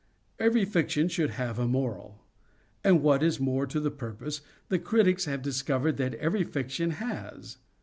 [0.39, 2.23] Every fiction should have a moral;
[2.83, 7.57] and, what is more to the purpose, the critics have discovered that every fiction has.